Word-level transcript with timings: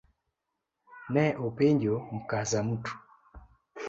Ne 1.13 1.25
openjo 1.47 1.95
Mkazamtu 2.15 2.91